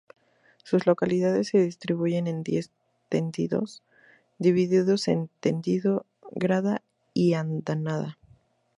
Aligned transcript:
Sus 0.63 0.87
localidades 0.87 1.49
se 1.49 1.59
distribuyen 1.59 2.25
en 2.25 2.41
diez 2.41 2.71
tendidos, 3.07 3.83
divididos 4.39 5.07
en 5.07 5.29
tendido, 5.41 6.07
grada 6.31 6.81
y 7.13 7.35
andanada. 7.35 8.17